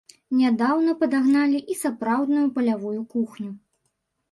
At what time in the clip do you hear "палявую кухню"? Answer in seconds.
2.57-3.51